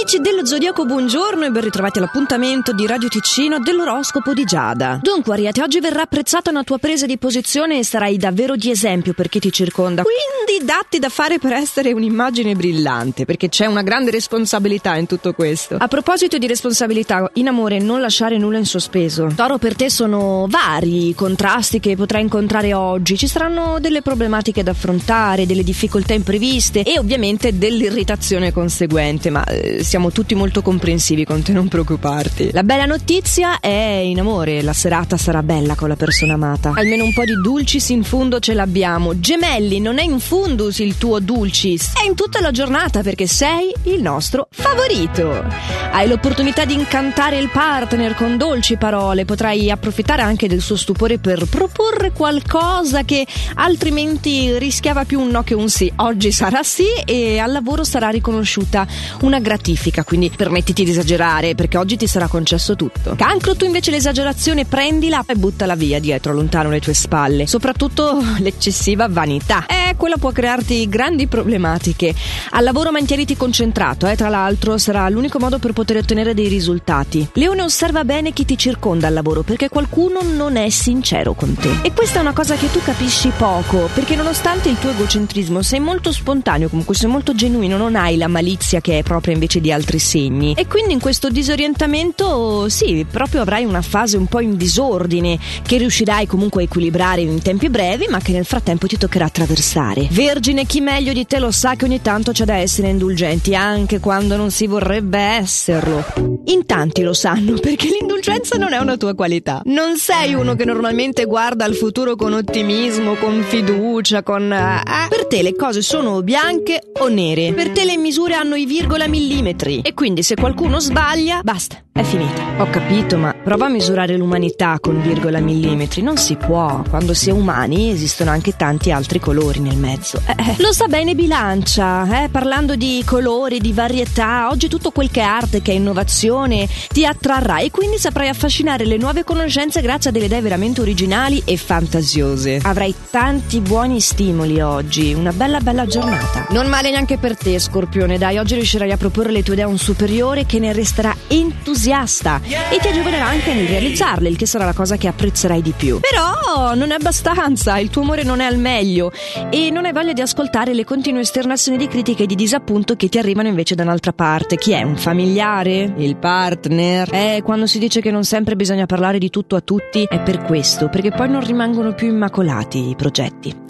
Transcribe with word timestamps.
Amici 0.00 0.20
dello 0.20 0.46
Zodiaco, 0.46 0.84
buongiorno 0.84 1.44
e 1.44 1.50
ben 1.50 1.64
ritrovati 1.64 1.98
all'appuntamento 1.98 2.72
di 2.72 2.86
Radio 2.86 3.08
Ticino 3.08 3.58
dell'oroscopo 3.58 4.32
di 4.32 4.44
Giada. 4.44 5.00
Dunque, 5.02 5.32
Ariete, 5.32 5.60
oggi 5.60 5.80
verrà 5.80 6.02
apprezzata 6.02 6.50
una 6.50 6.62
tua 6.62 6.78
presa 6.78 7.04
di 7.04 7.18
posizione 7.18 7.80
e 7.80 7.84
sarai 7.84 8.16
davvero 8.16 8.54
di 8.54 8.70
esempio 8.70 9.12
per 9.12 9.28
chi 9.28 9.40
ti 9.40 9.50
circonda. 9.50 10.04
Quindi 10.04 10.64
datti 10.64 11.00
da 11.00 11.08
fare 11.08 11.40
per 11.40 11.52
essere 11.52 11.90
un'immagine 11.90 12.54
brillante, 12.54 13.24
perché 13.24 13.48
c'è 13.48 13.66
una 13.66 13.82
grande 13.82 14.12
responsabilità 14.12 14.94
in 14.94 15.06
tutto 15.06 15.32
questo. 15.32 15.74
A 15.80 15.88
proposito 15.88 16.38
di 16.38 16.46
responsabilità, 16.46 17.28
in 17.34 17.48
amore 17.48 17.80
non 17.80 18.00
lasciare 18.00 18.38
nulla 18.38 18.58
in 18.58 18.66
sospeso. 18.66 19.32
Toro, 19.34 19.58
per 19.58 19.74
te 19.74 19.90
sono 19.90 20.46
vari 20.48 21.08
i 21.08 21.14
contrasti 21.16 21.80
che 21.80 21.96
potrai 21.96 22.22
incontrare 22.22 22.72
oggi. 22.72 23.18
Ci 23.18 23.26
saranno 23.26 23.80
delle 23.80 24.02
problematiche 24.02 24.62
da 24.62 24.70
affrontare, 24.70 25.44
delle 25.44 25.64
difficoltà 25.64 26.14
impreviste 26.14 26.84
e 26.84 27.00
ovviamente 27.00 27.58
dell'irritazione 27.58 28.52
conseguente, 28.52 29.30
ma 29.30 29.44
eh, 29.44 29.86
siamo 29.88 30.12
tutti 30.12 30.34
molto 30.34 30.60
comprensivi 30.60 31.24
con 31.24 31.40
te, 31.42 31.52
non 31.52 31.66
preoccuparti. 31.66 32.50
La 32.52 32.62
bella 32.62 32.84
notizia 32.84 33.58
è 33.58 34.02
in 34.04 34.20
amore, 34.20 34.60
la 34.60 34.74
serata 34.74 35.16
sarà 35.16 35.42
bella 35.42 35.76
con 35.76 35.88
la 35.88 35.96
persona 35.96 36.34
amata. 36.34 36.72
Almeno 36.74 37.04
un 37.04 37.14
po' 37.14 37.24
di 37.24 37.32
dulcis 37.40 37.88
in 37.88 38.04
fundo 38.04 38.38
ce 38.38 38.52
l'abbiamo. 38.52 39.18
Gemelli, 39.18 39.80
non 39.80 39.98
è 39.98 40.02
in 40.02 40.20
fundus 40.20 40.80
il 40.80 40.98
tuo 40.98 41.20
dulcis, 41.20 41.92
è 41.94 42.06
in 42.06 42.14
tutta 42.14 42.42
la 42.42 42.50
giornata 42.50 43.00
perché 43.00 43.26
sei 43.26 43.72
il 43.84 44.02
nostro 44.02 44.48
favorito. 44.50 45.46
Hai 45.90 46.06
l'opportunità 46.06 46.66
di 46.66 46.74
incantare 46.74 47.38
il 47.38 47.48
partner 47.48 48.14
con 48.14 48.36
dolci 48.36 48.76
parole, 48.76 49.24
potrai 49.24 49.70
approfittare 49.70 50.20
anche 50.20 50.48
del 50.48 50.60
suo 50.60 50.76
stupore 50.76 51.16
per 51.16 51.46
proporre 51.46 52.12
qualcosa 52.12 53.04
che 53.04 53.26
altrimenti 53.54 54.58
rischiava 54.58 55.06
più 55.06 55.18
un 55.18 55.28
no 55.28 55.42
che 55.42 55.54
un 55.54 55.70
sì. 55.70 55.90
Oggi 55.96 56.30
sarà 56.30 56.62
sì 56.62 56.84
e 57.06 57.38
al 57.38 57.52
lavoro 57.52 57.84
sarà 57.84 58.10
riconosciuta 58.10 58.86
una 59.22 59.38
gratifica, 59.38 59.76
quindi 60.04 60.30
permettiti 60.34 60.84
di 60.84 60.90
esagerare 60.90 61.54
perché 61.54 61.78
oggi 61.78 61.96
ti 61.96 62.06
sarà 62.06 62.26
concesso 62.26 62.76
tutto. 62.76 63.14
Cancro, 63.16 63.56
tu 63.56 63.64
invece 63.64 63.90
l'esagerazione 63.90 64.64
prendila 64.64 65.24
e 65.26 65.34
buttala 65.34 65.74
via 65.74 65.98
dietro, 65.98 66.32
lontano 66.32 66.70
le 66.70 66.80
tue 66.80 66.94
spalle, 66.94 67.46
soprattutto 67.46 68.22
l'eccessiva 68.38 69.08
vanità. 69.08 69.66
Eh, 69.66 69.94
quella 69.96 70.16
può 70.16 70.30
crearti 70.32 70.88
grandi 70.88 71.26
problematiche. 71.26 72.14
Al 72.50 72.64
lavoro 72.64 72.90
mantieniti 72.90 73.36
concentrato, 73.36 74.06
eh, 74.06 74.16
tra 74.16 74.28
l'altro 74.28 74.78
sarà 74.78 75.08
l'unico 75.08 75.38
modo 75.38 75.58
per 75.58 75.72
poter 75.72 75.98
ottenere 75.98 76.34
dei 76.34 76.48
risultati. 76.48 77.28
Leone 77.34 77.62
osserva 77.62 78.04
bene 78.04 78.32
chi 78.32 78.44
ti 78.44 78.56
circonda 78.56 79.06
al 79.06 79.12
lavoro 79.12 79.42
perché 79.42 79.68
qualcuno 79.68 80.20
non 80.22 80.56
è 80.56 80.68
sincero 80.70 81.34
con 81.34 81.54
te. 81.54 81.78
E 81.82 81.92
questa 81.92 82.18
è 82.18 82.22
una 82.22 82.32
cosa 82.32 82.56
che 82.56 82.70
tu 82.70 82.80
capisci 82.82 83.32
poco, 83.36 83.88
perché 83.94 84.16
nonostante 84.16 84.68
il 84.68 84.78
tuo 84.78 84.90
egocentrismo 84.90 85.62
sei 85.62 85.80
molto 85.80 86.12
spontaneo, 86.12 86.68
comunque 86.68 86.94
sei 86.94 87.10
molto 87.10 87.34
genuino, 87.34 87.76
non 87.76 87.96
hai 87.96 88.16
la 88.16 88.28
malizia 88.28 88.80
che 88.80 88.98
è 88.98 89.02
propria 89.02 89.34
invece 89.34 89.60
di 89.60 89.67
altri 89.72 89.98
segni. 89.98 90.54
E 90.56 90.66
quindi 90.66 90.92
in 90.92 91.00
questo 91.00 91.28
disorientamento, 91.28 92.68
sì, 92.68 93.06
proprio 93.10 93.42
avrai 93.42 93.64
una 93.64 93.82
fase 93.82 94.16
un 94.16 94.26
po' 94.26 94.40
in 94.40 94.56
disordine 94.56 95.38
che 95.62 95.78
riuscirai 95.78 96.26
comunque 96.26 96.62
a 96.62 96.64
equilibrare 96.64 97.20
in 97.20 97.40
tempi 97.42 97.68
brevi, 97.68 98.06
ma 98.08 98.20
che 98.20 98.32
nel 98.32 98.44
frattempo 98.44 98.86
ti 98.86 98.96
toccherà 98.96 99.26
attraversare. 99.26 100.08
Vergine, 100.10 100.64
chi 100.64 100.80
meglio 100.80 101.12
di 101.12 101.26
te 101.26 101.38
lo 101.38 101.50
sa 101.50 101.74
che 101.74 101.84
ogni 101.84 102.02
tanto 102.02 102.32
c'è 102.32 102.44
da 102.44 102.56
essere 102.56 102.88
indulgenti, 102.88 103.54
anche 103.54 104.00
quando 104.00 104.36
non 104.36 104.50
si 104.50 104.66
vorrebbe 104.66 105.18
esserlo. 105.18 106.04
In 106.46 106.64
tanti 106.66 107.02
lo 107.02 107.12
sanno, 107.12 107.54
perché 107.60 107.88
l'indulgenza 107.88 108.56
non 108.56 108.72
è 108.72 108.78
una 108.78 108.96
tua 108.96 109.14
qualità. 109.14 109.62
Non 109.64 109.96
sei 109.96 110.34
uno 110.34 110.54
che 110.54 110.64
normalmente 110.64 111.24
guarda 111.24 111.64
al 111.64 111.74
futuro 111.74 112.16
con 112.16 112.32
ottimismo, 112.32 113.14
con 113.14 113.42
fiducia, 113.42 114.22
con... 114.22 114.52
Eh, 114.52 115.08
per 115.08 115.26
te 115.26 115.42
le 115.42 115.54
cose 115.54 115.82
sono 115.82 116.22
bianche 116.22 116.80
o 117.00 117.08
nere. 117.08 117.52
Per 117.52 117.70
te 117.70 117.84
le 117.84 117.96
misure 117.96 118.34
hanno 118.34 118.54
i 118.54 118.66
virgola 118.66 119.06
millimetri. 119.06 119.47
E 119.82 119.94
quindi 119.94 120.22
se 120.22 120.34
qualcuno 120.34 120.80
sbaglia, 120.80 121.40
basta. 121.42 121.82
È 121.98 122.04
finita. 122.04 122.62
Ho 122.62 122.70
capito, 122.70 123.18
ma 123.18 123.34
prova 123.34 123.66
a 123.66 123.68
misurare 123.68 124.16
l'umanità 124.16 124.78
con 124.80 125.02
virgola 125.02 125.40
millimetri. 125.40 126.00
Non 126.00 126.16
si 126.16 126.36
può. 126.36 126.80
Quando 126.88 127.12
si 127.12 127.28
è 127.28 127.32
umani 127.32 127.90
esistono 127.90 128.30
anche 128.30 128.54
tanti 128.54 128.92
altri 128.92 129.18
colori 129.18 129.58
nel 129.58 129.76
mezzo. 129.76 130.22
Eh, 130.24 130.30
eh. 130.30 130.54
Lo 130.58 130.72
sa 130.72 130.86
bene 130.86 131.16
Bilancia, 131.16 132.22
eh? 132.22 132.28
parlando 132.28 132.76
di 132.76 133.02
colori, 133.04 133.58
di 133.58 133.72
varietà. 133.72 134.48
Oggi 134.48 134.68
tutto 134.68 134.92
quel 134.92 135.10
che 135.10 135.22
è 135.22 135.24
arte, 135.24 135.60
che 135.60 135.72
è 135.72 135.74
innovazione, 135.74 136.68
ti 136.88 137.04
attrarrà 137.04 137.58
e 137.58 137.72
quindi 137.72 137.98
saprai 137.98 138.28
affascinare 138.28 138.84
le 138.84 138.96
nuove 138.96 139.24
conoscenze 139.24 139.80
grazie 139.80 140.10
a 140.10 140.12
delle 140.12 140.26
idee 140.26 140.40
veramente 140.40 140.80
originali 140.80 141.42
e 141.44 141.56
fantasiose. 141.56 142.60
Avrai 142.62 142.94
tanti 143.10 143.58
buoni 143.58 143.98
stimoli 143.98 144.60
oggi. 144.60 145.14
Una 145.14 145.32
bella 145.32 145.58
bella 145.58 145.84
giornata. 145.86 146.46
Non 146.50 146.68
male 146.68 146.90
neanche 146.90 147.18
per 147.18 147.36
te, 147.36 147.58
Scorpione. 147.58 148.18
Dai, 148.18 148.38
oggi 148.38 148.54
riuscirai 148.54 148.92
a 148.92 148.96
proporre 148.96 149.32
le 149.38 149.42
tue 149.42 149.54
idee 149.54 149.64
a 149.64 149.68
un 149.68 149.78
superiore 149.78 150.46
che 150.46 150.58
ne 150.58 150.72
resterà 150.72 151.14
entusiasta 151.28 152.40
e 152.44 152.78
ti 152.80 152.88
agevolerà 152.88 153.26
anche 153.26 153.54
nel 153.54 153.66
realizzarle, 153.66 154.28
il 154.28 154.36
che 154.36 154.46
sarà 154.46 154.64
la 154.64 154.72
cosa 154.72 154.96
che 154.96 155.08
apprezzerai 155.08 155.62
di 155.62 155.72
più. 155.76 156.00
Però 156.00 156.74
non 156.74 156.90
è 156.90 156.94
abbastanza, 156.94 157.78
il 157.78 157.90
tuo 157.90 158.02
amore 158.02 158.24
non 158.24 158.40
è 158.40 158.44
al 158.44 158.58
meglio 158.58 159.12
e 159.50 159.70
non 159.70 159.84
hai 159.84 159.92
voglia 159.92 160.12
di 160.12 160.20
ascoltare 160.20 160.74
le 160.74 160.84
continue 160.84 161.20
esternazioni 161.20 161.78
di 161.78 161.86
critica 161.86 162.24
e 162.24 162.26
di 162.26 162.34
disappunto 162.34 162.96
che 162.96 163.08
ti 163.08 163.18
arrivano 163.18 163.48
invece 163.48 163.74
da 163.74 163.84
un'altra 163.84 164.12
parte. 164.12 164.56
Chi 164.56 164.72
è? 164.72 164.82
Un 164.82 164.96
familiare? 164.96 165.94
Il 165.96 166.16
partner? 166.16 167.08
Eh, 167.12 167.42
quando 167.44 167.66
si 167.66 167.78
dice 167.78 168.00
che 168.00 168.10
non 168.10 168.24
sempre 168.24 168.56
bisogna 168.56 168.86
parlare 168.86 169.18
di 169.18 169.30
tutto 169.30 169.56
a 169.56 169.60
tutti, 169.60 170.04
è 170.08 170.20
per 170.20 170.42
questo, 170.42 170.88
perché 170.88 171.10
poi 171.10 171.28
non 171.28 171.44
rimangono 171.44 171.94
più 171.94 172.08
immacolati 172.08 172.88
i 172.90 172.96
progetti. 172.96 173.67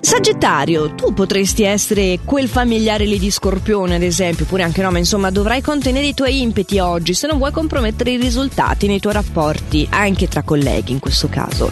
Sagittario, 0.00 0.94
tu 0.94 1.12
potresti 1.12 1.62
essere 1.62 2.20
quel 2.24 2.48
familiare 2.48 3.04
lì 3.04 3.18
di 3.18 3.30
Scorpione, 3.30 3.96
ad 3.96 4.02
esempio, 4.02 4.44
oppure 4.44 4.62
anche 4.62 4.82
no, 4.82 4.90
ma 4.90 4.98
insomma 4.98 5.30
dovrai 5.30 5.60
contenere 5.60 6.06
i 6.06 6.14
tuoi 6.14 6.40
impeti 6.40 6.78
oggi 6.78 7.12
se 7.12 7.26
non 7.26 7.36
vuoi 7.36 7.52
compromettere 7.52 8.12
i 8.12 8.16
risultati 8.16 8.86
nei 8.86 8.98
tuoi 8.98 9.12
rapporti, 9.12 9.86
anche 9.90 10.26
tra 10.26 10.42
colleghi 10.42 10.92
in 10.92 11.00
questo 11.00 11.28
caso. 11.28 11.70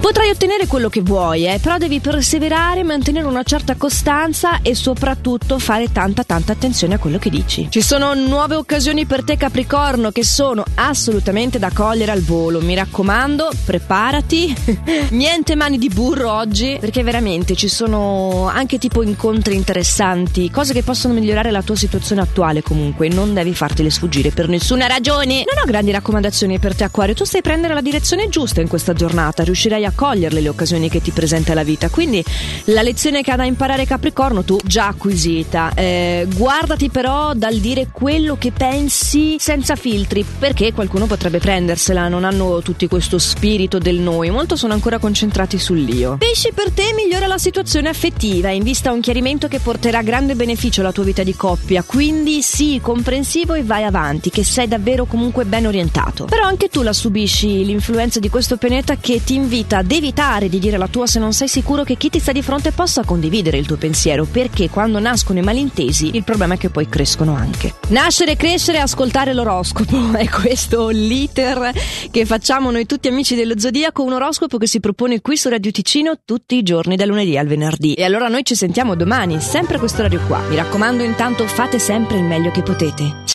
Potrai 0.00 0.30
ottenere 0.30 0.66
quello 0.66 0.88
che 0.88 1.02
vuoi, 1.02 1.46
eh, 1.46 1.58
però 1.60 1.76
devi 1.76 2.00
perseverare, 2.00 2.82
mantenere 2.82 3.26
una 3.26 3.42
certa 3.42 3.74
costanza 3.76 4.62
e 4.62 4.74
soprattutto 4.74 5.58
fare 5.58 5.92
tanta 5.92 6.24
tanta 6.24 6.52
attenzione 6.52 6.94
a 6.94 6.98
quello 6.98 7.18
che 7.18 7.28
dici. 7.28 7.66
Ci 7.68 7.82
sono 7.82 8.14
nuove 8.14 8.54
occasioni 8.54 9.04
per 9.04 9.22
te 9.22 9.36
Capricorno 9.36 10.10
che 10.10 10.24
sono 10.24 10.64
assolutamente 10.76 11.58
da 11.58 11.70
cogliere 11.70 12.12
al 12.12 12.22
volo, 12.22 12.62
mi 12.62 12.74
raccomando, 12.74 13.50
preparati. 13.66 14.56
Niente 15.10 15.54
mani 15.54 15.76
di 15.76 15.88
burro 15.88 16.32
oggi, 16.32 16.78
perché 16.80 17.02
veramente 17.02 17.49
ci 17.54 17.68
sono 17.68 18.48
anche 18.48 18.78
tipo 18.78 19.02
incontri 19.02 19.54
interessanti, 19.54 20.50
cose 20.50 20.72
che 20.72 20.82
possono 20.82 21.14
migliorare 21.14 21.50
la 21.50 21.62
tua 21.62 21.76
situazione 21.76 22.20
attuale 22.20 22.62
comunque, 22.62 23.08
non 23.08 23.34
devi 23.34 23.54
fartele 23.54 23.90
sfuggire 23.90 24.30
per 24.30 24.48
nessuna 24.48 24.86
ragione. 24.86 25.44
Non 25.46 25.62
ho 25.62 25.66
grandi 25.66 25.90
raccomandazioni 25.90 26.58
per 26.58 26.74
te 26.74 26.84
Acquario, 26.84 27.14
tu 27.14 27.24
stai 27.24 27.42
prendere 27.42 27.74
la 27.74 27.80
direzione 27.80 28.28
giusta 28.28 28.60
in 28.60 28.68
questa 28.68 28.92
giornata, 28.92 29.42
riuscirai 29.42 29.84
a 29.84 29.92
coglierle 29.94 30.40
le 30.40 30.48
occasioni 30.48 30.88
che 30.88 31.00
ti 31.00 31.10
presenta 31.10 31.54
la 31.54 31.62
vita, 31.62 31.88
quindi 31.88 32.24
la 32.64 32.82
lezione 32.82 33.22
che 33.22 33.30
ha 33.30 33.36
da 33.36 33.44
imparare 33.44 33.84
Capricorno 33.84 34.44
tu 34.44 34.58
già 34.64 34.88
acquisita. 34.88 35.72
Eh, 35.74 36.26
guardati 36.34 36.90
però 36.90 37.32
dal 37.34 37.56
dire 37.56 37.88
quello 37.92 38.36
che 38.38 38.52
pensi 38.52 39.36
senza 39.38 39.76
filtri, 39.76 40.24
perché 40.38 40.72
qualcuno 40.72 41.06
potrebbe 41.06 41.38
prendersela, 41.38 42.08
non 42.08 42.24
hanno 42.24 42.60
tutti 42.62 42.88
questo 42.88 43.18
spirito 43.18 43.78
del 43.78 43.98
noi, 43.98 44.30
molto 44.30 44.56
sono 44.56 44.72
ancora 44.72 44.98
concentrati 44.98 45.58
sull'io. 45.58 46.16
Pesci 46.18 46.52
per 46.52 46.70
te 46.70 46.92
migliora 46.94 47.26
la 47.26 47.38
situazione 47.40 47.88
affettiva 47.88 48.50
in 48.50 48.62
vista 48.62 48.90
a 48.90 48.92
un 48.92 49.00
chiarimento 49.00 49.48
che 49.48 49.60
porterà 49.60 50.02
grande 50.02 50.34
beneficio 50.34 50.82
alla 50.82 50.92
tua 50.92 51.04
vita 51.04 51.22
di 51.22 51.34
coppia. 51.34 51.82
Quindi 51.82 52.42
sii 52.42 52.82
comprensivo 52.82 53.54
e 53.54 53.62
vai 53.62 53.84
avanti, 53.84 54.28
che 54.28 54.44
sei 54.44 54.68
davvero 54.68 55.06
comunque 55.06 55.46
ben 55.46 55.66
orientato. 55.66 56.26
Però 56.26 56.44
anche 56.44 56.68
tu 56.68 56.82
la 56.82 56.92
subisci 56.92 57.64
l'influenza 57.64 58.20
di 58.20 58.28
questo 58.28 58.58
pianeta 58.58 58.96
che 58.96 59.24
ti 59.24 59.36
invita 59.36 59.78
ad 59.78 59.90
evitare 59.90 60.50
di 60.50 60.58
dire 60.58 60.76
la 60.76 60.86
tua 60.86 61.06
se 61.06 61.18
non 61.18 61.32
sei 61.32 61.48
sicuro 61.48 61.82
che 61.82 61.96
chi 61.96 62.10
ti 62.10 62.18
sta 62.18 62.30
di 62.30 62.42
fronte 62.42 62.72
possa 62.72 63.04
condividere 63.04 63.56
il 63.56 63.64
tuo 63.64 63.76
pensiero, 63.76 64.26
perché 64.26 64.68
quando 64.68 64.98
nascono 64.98 65.38
i 65.38 65.42
malintesi 65.42 66.14
il 66.16 66.24
problema 66.24 66.54
è 66.54 66.58
che 66.58 66.68
poi 66.68 66.90
crescono 66.90 67.34
anche. 67.34 67.72
Nascere, 67.88 68.36
crescere 68.36 68.80
ascoltare 68.80 69.32
l'oroscopo. 69.32 70.12
È 70.12 70.28
questo 70.28 70.90
l'iter 70.90 71.72
che 72.10 72.26
facciamo 72.26 72.70
noi 72.70 72.84
tutti 72.84 73.08
amici 73.08 73.34
dello 73.34 73.58
Zodiaco, 73.58 74.02
un 74.02 74.12
oroscopo 74.12 74.58
che 74.58 74.66
si 74.66 74.78
propone 74.78 75.22
qui 75.22 75.38
su 75.38 75.48
Radio 75.48 75.70
Ticino 75.70 76.18
tutti 76.22 76.56
i 76.56 76.62
giorni 76.62 76.96
da 76.96 77.06
lunedì 77.06 77.28
al 77.36 77.46
venerdì. 77.46 77.94
E 77.94 78.04
allora 78.04 78.28
noi 78.28 78.44
ci 78.44 78.54
sentiamo 78.54 78.94
domani, 78.94 79.40
sempre 79.40 79.76
a 79.76 79.78
questo 79.78 80.00
orario 80.00 80.20
qua. 80.26 80.40
Mi 80.48 80.56
raccomando, 80.56 81.02
intanto 81.02 81.46
fate 81.46 81.78
sempre 81.78 82.18
il 82.18 82.24
meglio 82.24 82.50
che 82.50 82.62
potete. 82.62 83.28